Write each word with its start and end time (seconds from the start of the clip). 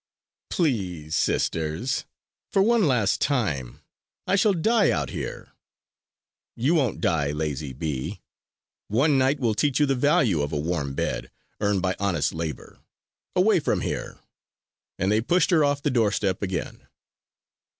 "Please, 0.49 1.15
sisters, 1.15 2.05
for 2.51 2.63
one 2.63 2.87
last 2.87 3.21
time! 3.21 3.81
I 4.25 4.35
shall 4.35 4.53
die 4.53 4.89
out 4.89 5.11
here!" 5.11 5.51
"You 6.55 6.73
won't 6.73 7.01
die, 7.01 7.29
lazy 7.29 7.71
bee! 7.71 8.19
One 8.87 9.19
night 9.19 9.39
will 9.39 9.53
teach 9.53 9.79
you 9.79 9.85
the 9.85 9.93
value 9.93 10.41
of 10.41 10.51
a 10.51 10.57
warm 10.59 10.95
bed 10.95 11.29
earned 11.59 11.83
by 11.83 11.95
honest 11.99 12.33
labor! 12.33 12.79
Away 13.35 13.59
from 13.59 13.81
here!" 13.81 14.17
And 14.97 15.11
they 15.11 15.21
pushed 15.21 15.51
her 15.51 15.63
off 15.63 15.83
the 15.83 15.91
doorstep 15.91 16.41
again. 16.41 16.87